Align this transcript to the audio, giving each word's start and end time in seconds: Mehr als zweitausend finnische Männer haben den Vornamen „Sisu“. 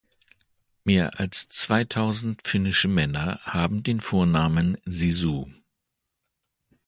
Mehr 0.83 1.19
als 1.19 1.47
zweitausend 1.49 2.47
finnische 2.47 2.87
Männer 2.87 3.39
haben 3.43 3.83
den 3.83 4.01
Vornamen 4.01 4.79
„Sisu“. 4.83 5.45